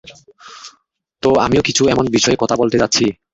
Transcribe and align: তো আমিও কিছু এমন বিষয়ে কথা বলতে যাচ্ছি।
তো 1.23 1.29
আমিও 1.45 1.61
কিছু 1.61 1.83
এমন 1.87 2.05
বিষয়ে 2.11 2.41
কথা 2.41 2.55
বলতে 2.55 2.77
যাচ্ছি। 2.77 3.05